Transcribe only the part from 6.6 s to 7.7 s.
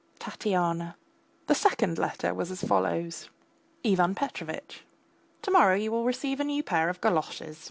pair of galoshes.